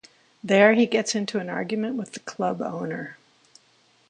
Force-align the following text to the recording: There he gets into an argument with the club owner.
There 0.43 0.73
he 0.73 0.87
gets 0.87 1.13
into 1.13 1.37
an 1.37 1.47
argument 1.47 1.95
with 1.95 2.13
the 2.13 2.21
club 2.21 2.59
owner. 2.59 3.17